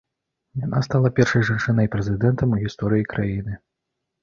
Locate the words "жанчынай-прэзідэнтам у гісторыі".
1.51-3.09